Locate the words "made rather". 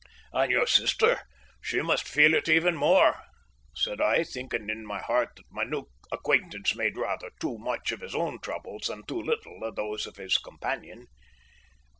6.73-7.29